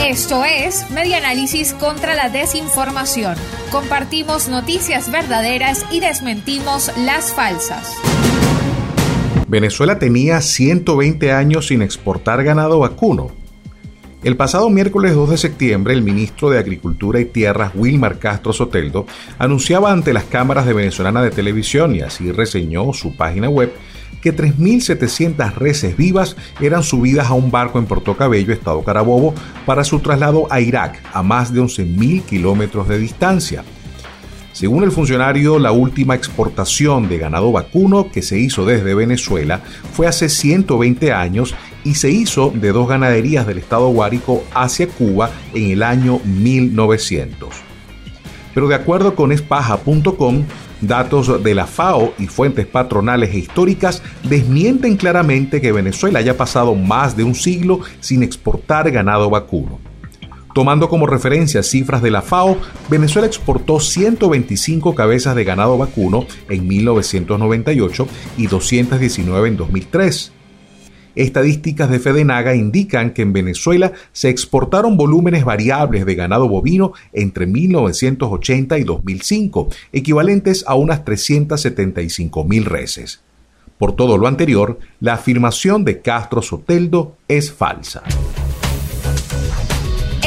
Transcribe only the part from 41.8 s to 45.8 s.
y se hizo de dos ganaderías del estado Guárico hacia Cuba en